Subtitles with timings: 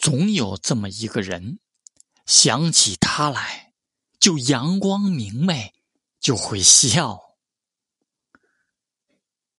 [0.00, 1.58] 总有这么一个人
[2.24, 3.74] 想起他来
[4.18, 5.74] 就阳光明媚
[6.18, 7.29] 就会笑。